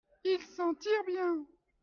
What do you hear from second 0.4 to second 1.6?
s'en tire bien.